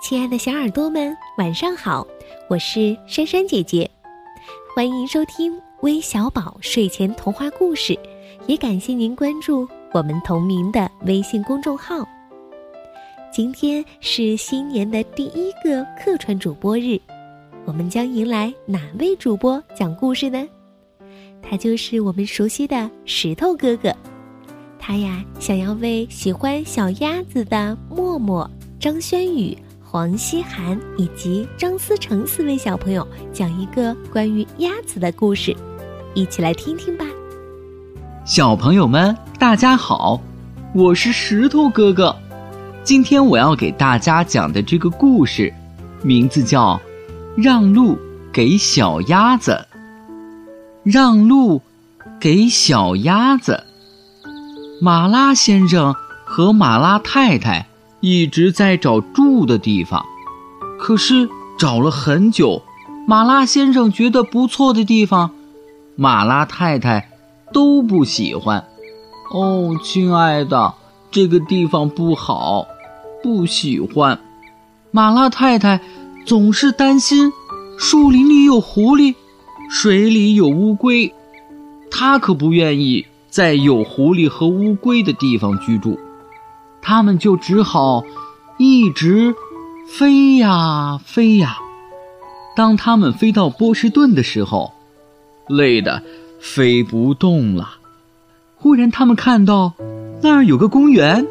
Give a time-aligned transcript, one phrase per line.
[0.00, 2.06] 亲爱的小耳朵们，晚上好！
[2.48, 3.88] 我是珊珊姐姐，
[4.74, 5.52] 欢迎收听
[5.82, 7.96] 微小宝睡前童话故事，
[8.46, 12.08] 也感谢您关注我们同名的微信公众号。
[13.30, 16.98] 今天是新年的第一个客串主播日，
[17.66, 20.48] 我们将迎来哪位主播讲故事呢？
[21.42, 23.94] 他就是我们熟悉的石头哥哥，
[24.78, 29.56] 他呀想要为喜欢小鸭子的默默、张轩宇。
[29.92, 35.52] 黄希涵以及张思成四位小朋友讲一个关于鸭子的故事，
[36.14, 37.04] 一起来听听吧。
[38.24, 40.20] 小朋友们，大家好，
[40.76, 42.14] 我是石头哥哥。
[42.84, 45.52] 今天我要给大家讲的这个故事，
[46.04, 46.80] 名字叫
[47.42, 47.98] 《让路
[48.32, 49.66] 给小鸭子》。
[50.84, 51.60] 让路
[52.20, 53.64] 给小鸭子。
[54.80, 57.66] 马拉先生和马拉太太。
[58.00, 60.04] 一直在找住的地方，
[60.78, 62.62] 可是找了很久，
[63.06, 65.30] 马拉先生觉得不错的地方，
[65.96, 67.10] 马拉太太
[67.52, 68.64] 都不喜欢。
[69.30, 70.74] 哦，亲爱的，
[71.10, 72.66] 这个地方不好，
[73.22, 74.18] 不喜欢。
[74.90, 75.80] 马拉太太
[76.24, 77.32] 总是担心
[77.78, 79.14] 树林里有狐狸，
[79.68, 81.12] 水里有乌龟，
[81.90, 85.98] 她可不愿意在有狐狸和乌龟的地方居住。
[86.82, 88.04] 他们就只好
[88.58, 89.34] 一直
[89.86, 91.58] 飞呀飞呀。
[92.56, 94.72] 当他们飞到波士顿的时候，
[95.48, 96.02] 累得
[96.40, 97.76] 飞不动了。
[98.56, 99.72] 忽然，他们看到
[100.22, 101.26] 那儿有个公园，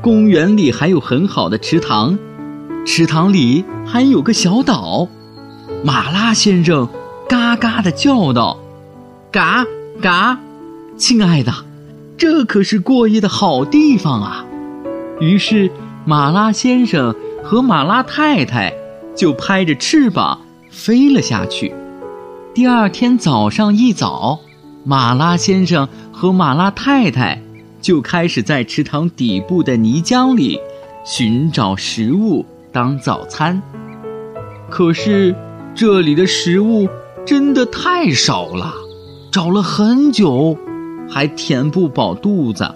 [0.00, 2.18] 公园里还有很好的池塘，
[2.86, 5.08] 池塘里还有个小岛。
[5.84, 6.88] 马拉先生
[7.28, 8.58] 嘎嘎的叫道
[9.30, 9.66] ：“嘎
[10.00, 10.38] 嘎，
[10.96, 11.52] 亲爱的，
[12.16, 14.46] 这可是过夜的好地方啊！”
[15.20, 15.70] 于是，
[16.04, 18.72] 马拉先生和马拉太太
[19.14, 21.72] 就拍着翅膀飞了下去。
[22.52, 24.40] 第二天早上一早，
[24.84, 27.40] 马拉先生和马拉太太
[27.80, 30.58] 就开始在池塘底部的泥浆里
[31.04, 33.62] 寻找食物当早餐。
[34.68, 35.34] 可是，
[35.76, 36.88] 这里的食物
[37.24, 38.74] 真的太少了，
[39.30, 40.58] 找了很久，
[41.08, 42.68] 还填不饱肚子。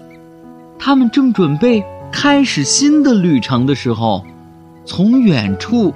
[0.79, 1.83] 他们正准备。
[2.11, 4.23] 开始新的旅程的时候，
[4.85, 5.93] 从远处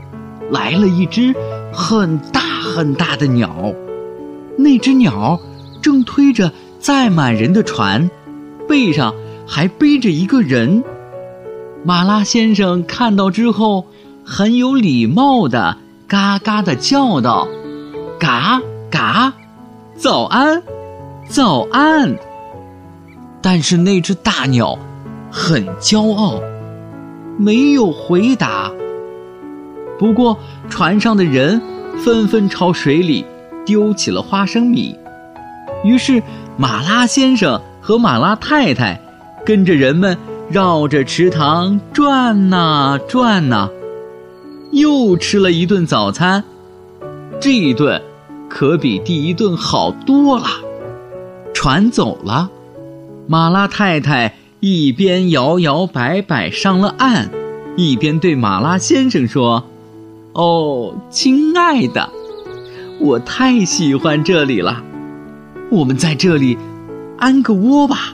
[0.52, 1.34] 来了一只
[1.72, 3.74] 很大很大的鸟。
[4.58, 5.40] 那只鸟
[5.82, 8.10] 正推着载满人的船，
[8.68, 9.14] 背上
[9.48, 10.84] 还背着一个人。
[11.84, 13.88] 马拉先生看到之后，
[14.24, 17.48] 很有礼貌的嘎嘎的叫道
[18.20, 19.34] ：“嘎嘎，
[19.98, 20.64] 早安，
[21.28, 22.16] 早安。”
[23.42, 24.78] 但是那只大鸟。
[25.36, 26.40] 很骄傲，
[27.40, 28.72] 没有回答。
[29.98, 30.38] 不过
[30.70, 31.60] 船上的人
[31.98, 33.26] 纷纷朝水里
[33.66, 34.96] 丢起了花生米，
[35.84, 36.22] 于是
[36.56, 39.02] 马拉先生和马拉太太
[39.44, 40.16] 跟着人们
[40.52, 43.70] 绕着池塘转呐转呐，
[44.72, 46.44] 又吃了一顿早餐。
[47.42, 48.00] 这一顿
[48.48, 50.46] 可比第一顿好多了。
[51.56, 52.52] 船走了，
[53.26, 54.36] 马拉太太。
[54.66, 57.30] 一边摇摇摆摆上了岸，
[57.76, 59.66] 一边对马拉先生说
[60.32, 62.10] ：“哦，亲爱的，
[62.98, 64.82] 我太喜欢这里了。
[65.70, 66.58] 我们在这里
[67.18, 68.14] 安个窝吧，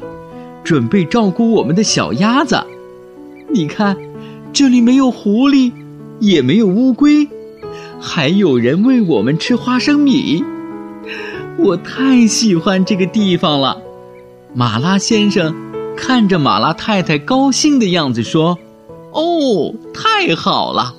[0.64, 2.66] 准备照顾我们的小鸭子。
[3.54, 3.96] 你看，
[4.52, 5.72] 这里没有狐狸，
[6.20, 7.28] 也没有乌龟，
[8.02, 10.44] 还有人喂我们吃花生米。
[11.60, 13.84] 我太喜欢这个地方了。”
[14.56, 15.69] 马拉先生。
[16.02, 18.58] 看着马拉太太高兴的样子，说
[19.12, 20.96] ：“哦，太好了！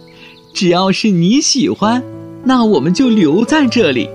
[0.52, 2.02] 只要是你喜欢，
[2.44, 4.10] 那我们就留在这里。”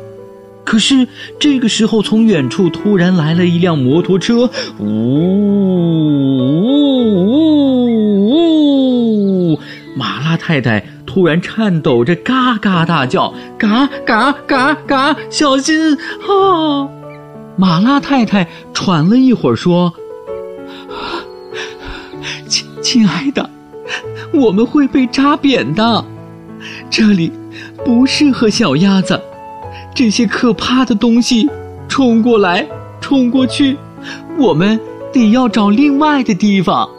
[0.63, 1.07] 可是
[1.39, 4.85] 这个时候，从远处突然来了一辆摩托车，呜呜
[8.29, 9.59] 呜呜！
[9.95, 16.87] 马拉太太突然颤抖着，嘎嘎大叫：“嘎嘎嘎嘎，小心啊！”
[17.57, 19.91] 马拉太太喘了一会儿，说。
[22.95, 23.49] 亲爱的，
[24.33, 26.05] 我们会被扎扁的。
[26.89, 27.29] 这里
[27.83, 29.21] 不适合小鸭子，
[29.93, 31.49] 这些可怕的东西
[31.89, 32.65] 冲过来，
[33.01, 33.75] 冲过去，
[34.37, 34.79] 我们
[35.11, 36.89] 得要找另外的地方。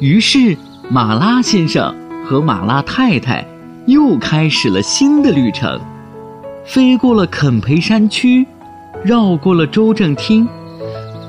[0.00, 0.54] 于是，
[0.90, 1.96] 马拉先生
[2.26, 3.42] 和马拉太太
[3.86, 5.80] 又开始了新的旅程，
[6.66, 8.46] 飞过了肯培山区，
[9.02, 10.46] 绕过了州政厅。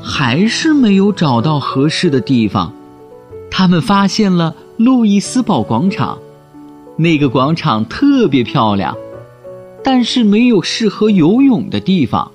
[0.03, 2.73] 还是没有找到合适的地方，
[3.51, 6.17] 他们发现了路易斯堡广场，
[6.97, 8.95] 那个广场特别漂亮，
[9.83, 12.31] 但是没有适合游泳的地方。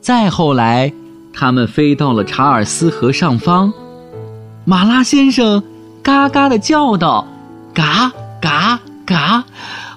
[0.00, 0.92] 再后来，
[1.32, 3.72] 他们飞到了查尔斯河上方。
[4.64, 5.62] 马拉先生
[6.02, 7.26] 嘎嘎的叫道
[7.72, 9.44] ：“嘎嘎嘎！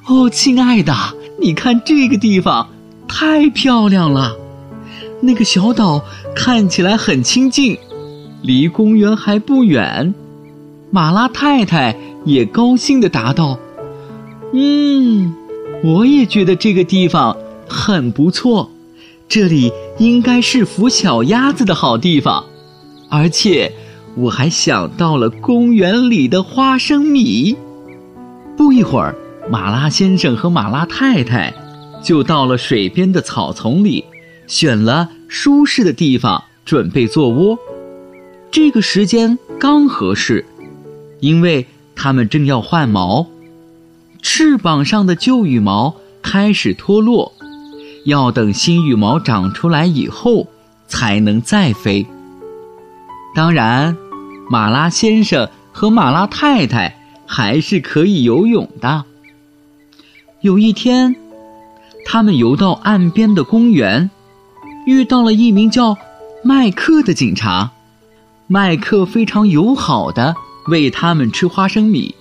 [0.07, 0.93] 哦，亲爱的，
[1.41, 2.69] 你看这个地方
[3.07, 4.35] 太漂亮了。
[5.21, 6.03] 那个小岛
[6.35, 7.77] 看起来很清静，
[8.41, 10.13] 离公园还不远。”
[10.91, 11.95] 马拉太太
[12.25, 13.57] 也高兴的答道。
[14.53, 15.33] 嗯，
[15.83, 18.69] 我也觉得这个地方很不错，
[19.29, 22.43] 这里应该是孵小鸭子的好地方，
[23.09, 23.71] 而且
[24.15, 27.55] 我还想到了公园里的花生米。
[28.57, 29.15] 不一会儿，
[29.49, 31.53] 马拉先生和马拉太太
[32.03, 34.03] 就到了水边的草丛里，
[34.45, 37.57] 选了舒适的地方准备做窝。
[38.51, 40.43] 这个时间刚合适，
[41.21, 41.65] 因为
[41.95, 43.27] 他们正要换毛。
[44.21, 47.33] 翅膀上的旧羽毛开始脱落，
[48.05, 50.47] 要等新羽毛长出来以后
[50.87, 52.05] 才能再飞。
[53.33, 53.95] 当然，
[54.49, 59.05] 马拉先生和马拉太太还是可以游泳的。
[60.41, 61.15] 有一天，
[62.05, 64.11] 他们游到岸边的公园，
[64.85, 65.97] 遇到了一名叫
[66.43, 67.71] 麦克的警察。
[68.47, 70.35] 麦克非常友好的
[70.67, 72.15] 喂他们吃花生米。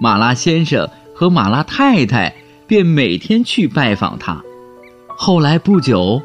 [0.00, 0.88] 马拉先生。
[1.18, 2.34] 和马拉太太
[2.66, 4.42] 便每天去拜访他。
[5.08, 6.20] 后来不久，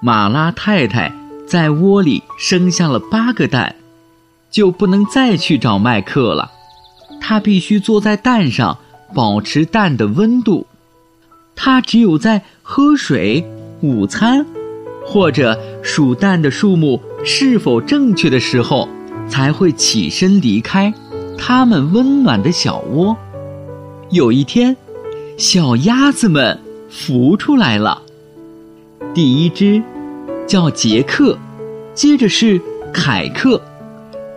[0.00, 1.14] 马拉太太
[1.46, 3.76] 在窝里生下了八个蛋，
[4.50, 6.50] 就不能再去找麦克了。
[7.20, 8.78] 他必须坐在蛋上，
[9.14, 10.66] 保持蛋的温度。
[11.54, 13.48] 他只有在喝水、
[13.80, 14.44] 午餐，
[15.06, 18.88] 或者数蛋的数目是否正确的时候，
[19.32, 20.92] 才会起身离开
[21.38, 23.16] 他们温暖的小窝。
[24.10, 24.76] 有一天，
[25.38, 26.60] 小鸭子们
[26.92, 28.02] 孵出来了。
[29.14, 29.82] 第一只
[30.46, 31.38] 叫杰克，
[31.94, 32.60] 接着是
[32.92, 33.62] 凯克，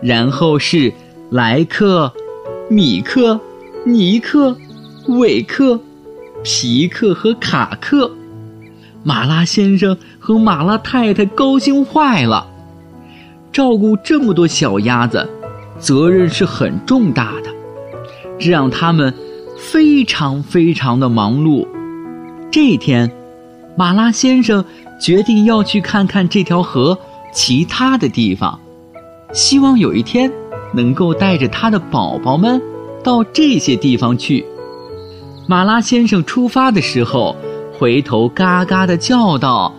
[0.00, 0.90] 然后是
[1.28, 2.10] 莱克、
[2.70, 3.38] 米克、
[3.84, 4.56] 尼克、
[5.08, 5.78] 韦克、
[6.42, 8.10] 皮克和卡克。
[9.04, 12.46] 马拉先生和马拉太太高兴坏了。
[13.52, 15.28] 照顾这么多小鸭子，
[15.78, 17.50] 责任是很重大的，
[18.38, 19.12] 这让他们。
[19.58, 21.66] 非常非常的忙碌。
[22.50, 23.10] 这天，
[23.74, 24.62] 马拉先生
[25.00, 26.96] 决定要去看看这条河
[27.32, 28.60] 其他的地方，
[29.32, 30.30] 希望有一天
[30.74, 32.60] 能够带着他的宝宝们
[33.02, 34.44] 到这些地方去。
[35.48, 37.34] 马拉先生出发的时候，
[37.78, 39.74] 回头嘎嘎的叫道：“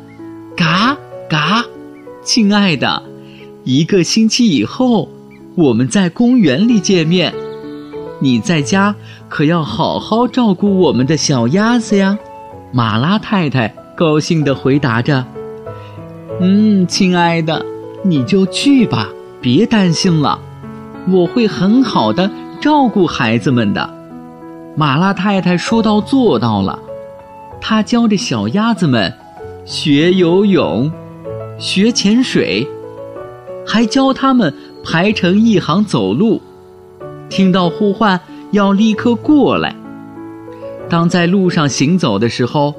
[0.57, 0.97] 嘎
[1.29, 1.63] 嘎，
[2.23, 3.03] 亲爱的，
[3.67, 5.09] 一个星期以后，
[5.55, 7.33] 我们在公园里见面。”
[8.21, 8.95] 你在家
[9.27, 12.17] 可要好好照顾我们的小鸭子呀，
[12.71, 15.25] 马拉太太高兴地回答着。
[16.39, 17.65] 嗯，亲爱的，
[18.05, 19.09] 你就去吧，
[19.41, 20.39] 别担心了，
[21.09, 22.31] 我会很好的
[22.61, 23.89] 照顾孩子们的。
[24.77, 26.79] 马拉太太说到做到了，
[27.59, 29.13] 她教着小鸭子们
[29.65, 30.89] 学游泳、
[31.59, 32.65] 学潜水，
[33.67, 34.53] 还教他们
[34.83, 36.41] 排成一行走路。
[37.29, 38.19] 听到呼唤，
[38.51, 39.75] 要立刻过来。
[40.89, 42.73] 当在路上行走的时候，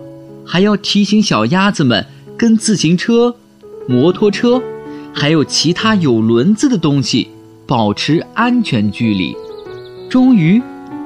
[0.47, 2.07] 还要提醒小鸭子们
[2.38, 3.35] 跟自行车、
[3.87, 4.62] 摩托车，
[5.12, 7.28] 还有其他有轮子的东西
[7.66, 9.37] 保持安全距离。
[10.09, 10.62] 终于，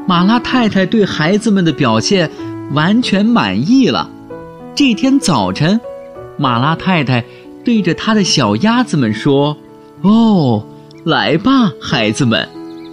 [0.06, 2.30] 马拉太太对孩子们的表现
[2.72, 4.08] 完全满意了。
[4.76, 5.80] 这天早晨，
[6.38, 7.24] 马拉太太
[7.64, 9.56] 对着她的小鸭子们说
[10.02, 10.64] ：“哦，
[11.04, 12.48] 来吧，孩子们。”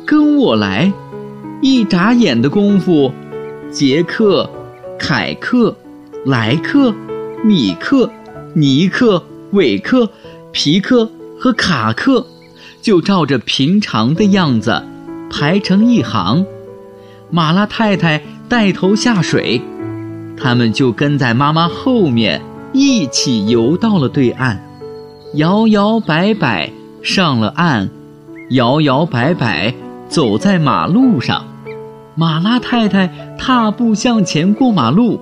[0.05, 0.91] 跟我来！
[1.61, 3.11] 一眨眼的功夫，
[3.71, 4.49] 杰克、
[4.97, 5.75] 凯克、
[6.25, 6.91] 莱克、
[7.43, 8.09] 米克、
[8.55, 10.09] 尼克、韦克、
[10.51, 11.07] 皮克
[11.39, 12.25] 和卡克，
[12.81, 14.81] 就照着平常的样子
[15.29, 16.43] 排成一行。
[17.29, 19.61] 马拉太太带头下水，
[20.35, 22.41] 他们就跟在妈妈后面
[22.73, 24.57] 一起游到了对岸，
[25.35, 27.89] 摇摇摆摆上了岸，
[28.51, 29.73] 摇摇摆摆。
[30.09, 31.45] 走在马路上，
[32.15, 35.21] 马拉太太踏步向前过马路。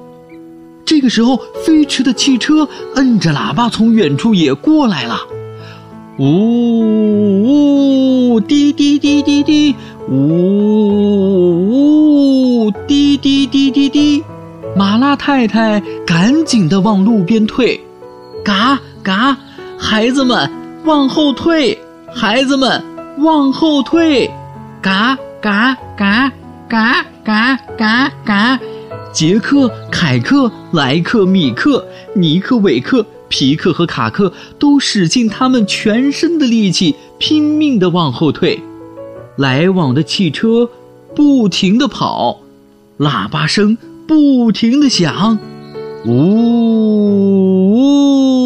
[0.85, 5.19] 这个时候，飞驰的汽车摁着喇叭从远处也过来了。
[6.19, 9.75] 呜呜，滴滴滴滴滴，
[10.09, 10.27] 呜
[12.67, 14.23] 呜，滴滴滴滴滴。
[14.73, 17.77] 马拉太太赶紧的往路边退。
[18.45, 19.35] 嘎嘎，
[19.77, 20.49] 孩子们
[20.87, 21.77] 往后退，
[22.15, 22.81] 孩子们
[23.17, 24.31] 往后退。
[24.81, 26.31] 嘎嘎嘎
[26.69, 28.57] 嘎嘎嘎嘎
[29.11, 38.57] 杰克、凯克、莱克、米克、尼克、韦克、皮克和卡克都使尽他们全身的力气，拼命地往后退。
[39.35, 40.69] 来往的汽车
[41.13, 42.39] 不停地跑，
[42.97, 43.77] 喇叭声
[44.07, 45.37] 不停地响，
[46.05, 46.13] 呜
[47.73, 48.36] 呜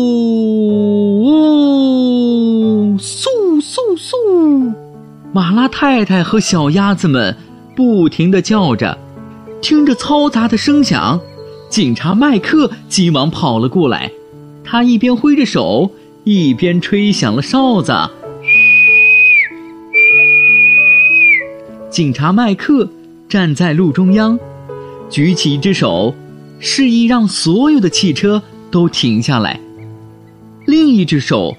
[2.97, 3.25] 嗖
[3.61, 4.73] 嗖嗖！
[5.33, 7.35] 马拉太太和小鸭子们
[7.75, 8.97] 不停地叫着。
[9.61, 11.19] 听着嘈杂的声响，
[11.69, 14.11] 警察麦克急忙跑了过来。
[14.63, 15.91] 他一边挥着手，
[16.23, 17.93] 一边吹响了哨子。
[21.89, 22.89] 警察麦克
[23.29, 24.39] 站在路中央，
[25.09, 26.15] 举起一只手，
[26.59, 29.59] 示意让所有的汽车都停下来；
[30.65, 31.55] 另一只手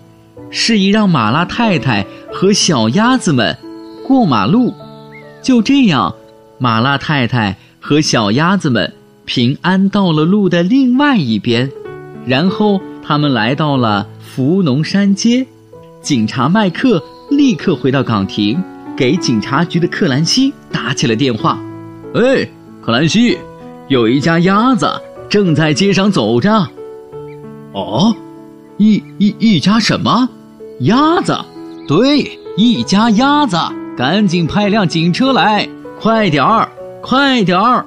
[0.53, 3.57] 示意让马拉太太和小鸭子们
[4.07, 4.73] 过马路。
[5.43, 6.15] 就这样，
[6.59, 7.57] 马拉太太。
[7.85, 8.93] 和小鸭子们
[9.25, 11.69] 平安到了路的另外一边，
[12.25, 15.45] 然后他们来到了福农山街。
[16.01, 18.63] 警察麦克立刻回到岗亭，
[18.97, 21.61] 给警察局的克兰西打起了电话。
[22.15, 22.49] “哎，
[22.81, 23.37] 克兰西，
[23.89, 24.89] 有一家鸭子
[25.29, 26.69] 正在街上走着。
[27.75, 28.15] ”“哦，
[28.77, 30.29] 一一一家什么？
[30.81, 31.39] 鸭子？
[31.87, 33.57] 对，一家鸭子。
[33.95, 35.69] 赶紧派辆警车来，
[36.01, 36.69] 快点儿！”
[37.03, 37.85] 快点儿！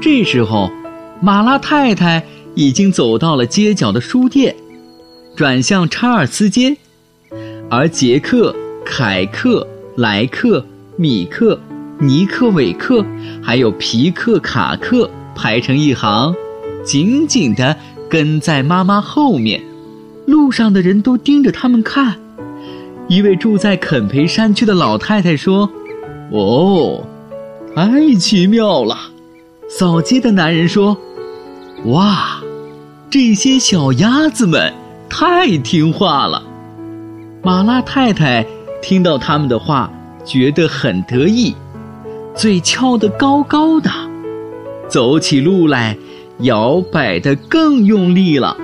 [0.00, 0.70] 这时候，
[1.20, 2.24] 马拉太太
[2.54, 4.56] 已经走到了街角的书店，
[5.36, 6.76] 转向查尔斯街，
[7.70, 10.64] 而杰克、凯克、莱克、
[10.96, 11.60] 米克、
[12.00, 13.04] 尼克、韦克，
[13.42, 16.34] 还有皮克、卡克排成一行，
[16.82, 17.76] 紧紧地
[18.08, 19.62] 跟在妈妈后面。
[20.26, 22.16] 路上的人都盯着他们看。
[23.08, 25.70] 一位住在肯培山区的老太太说
[26.32, 27.04] ：“哦。”
[27.74, 28.96] 太奇妙了，
[29.68, 30.96] 扫街的男人说
[31.86, 32.40] ：“哇，
[33.10, 34.72] 这些小鸭子们
[35.08, 36.42] 太听话了。”
[37.42, 38.46] 马拉太太
[38.80, 39.90] 听到他们的话，
[40.24, 41.54] 觉得很得意，
[42.36, 43.90] 嘴翘得高高的，
[44.88, 45.98] 走起路来
[46.38, 48.56] 摇摆得更用力了。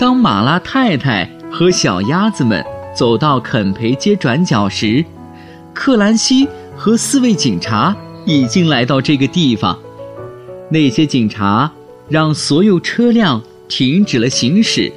[0.00, 2.64] 当马拉太太和小鸭子们
[2.96, 5.04] 走到肯培街转角时，
[5.74, 6.48] 克兰西。
[6.74, 9.78] 和四位警察已经来到这个地方，
[10.70, 11.70] 那些警察
[12.08, 14.90] 让所有车辆停止了行驶，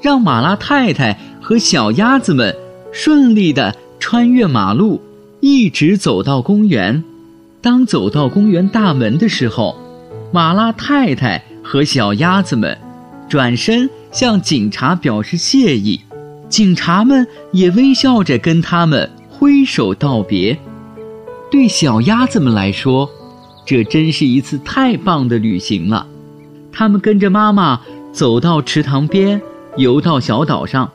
[0.00, 2.54] 让马拉太太和小鸭子们
[2.92, 5.02] 顺利的穿越马路，
[5.40, 7.02] 一直走到公园。
[7.60, 9.76] 当走到公园大门的时候，
[10.30, 12.78] 马拉太太和小鸭子们
[13.28, 16.00] 转身向警察表示谢意，
[16.48, 20.58] 警察们也微笑着跟他们挥手道别。
[21.50, 23.10] 对小鸭子们来说，
[23.64, 26.06] 这真是一次太棒的旅行了。
[26.72, 27.80] 他们跟着妈妈
[28.12, 29.40] 走到池塘边，
[29.76, 30.90] 游到小岛上。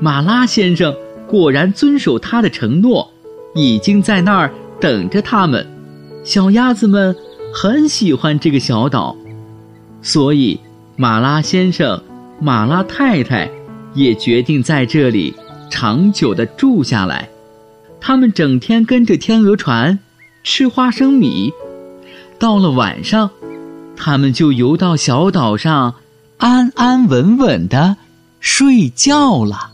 [0.00, 0.94] 马拉先生
[1.26, 3.10] 果然遵守他的承诺，
[3.54, 5.66] 已经在那儿等着他们。
[6.24, 7.16] 小鸭子们
[7.52, 9.16] 很喜欢这个小岛，
[10.02, 10.60] 所以
[11.00, 12.02] 马拉先生、
[12.40, 13.48] 马拉太太
[13.94, 15.32] 也决定在这里
[15.70, 17.28] 长久的住下来。
[18.00, 20.00] 他们整天跟着天鹅船，
[20.42, 21.52] 吃花生米。
[22.36, 23.30] 到了晚上，
[23.96, 25.94] 他们就游到小岛上，
[26.38, 27.96] 安安稳稳的
[28.40, 29.70] 睡觉了。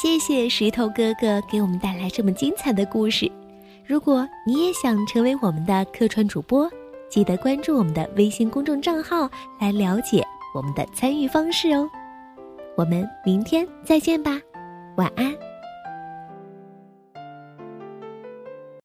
[0.00, 3.28] 谢谢石头哥哥给我们带来这么精彩的故事。
[3.84, 6.70] 如果你也想成为我们的客串主播，
[7.08, 9.28] 记得关注我们的微信公众账号
[9.60, 11.88] 来了解我们的参与方式哦。
[12.76, 14.40] 我们明天再见吧，
[14.96, 15.45] 晚安。